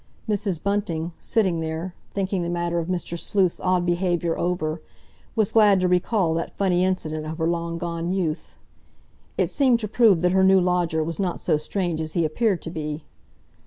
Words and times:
Mrs. 0.27 0.63
Bunting, 0.63 1.11
sitting 1.19 1.59
there, 1.59 1.93
thinking 2.15 2.41
the 2.41 2.49
matter 2.49 2.79
of 2.79 2.87
Mr. 2.87 3.19
Sleuth's 3.19 3.59
odd 3.59 3.85
behaviour 3.85 4.35
over, 4.35 4.81
was 5.35 5.51
glad 5.51 5.79
to 5.79 5.87
recall 5.87 6.33
that 6.33 6.57
funny 6.57 6.83
incident 6.83 7.23
of 7.27 7.37
her 7.37 7.45
long 7.47 7.77
gone 7.77 8.11
youth. 8.11 8.57
It 9.37 9.51
seemed 9.51 9.79
to 9.81 9.87
prove 9.87 10.21
that 10.21 10.31
her 10.31 10.43
new 10.43 10.59
lodger 10.59 11.03
was 11.03 11.19
not 11.19 11.39
so 11.39 11.55
strange 11.57 12.01
as 12.01 12.13
he 12.13 12.25
appeared 12.25 12.63
to 12.63 12.71
be. 12.71 13.03